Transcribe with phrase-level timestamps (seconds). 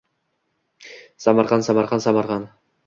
[1.27, 2.55] Samarqand Samarqand Samarqand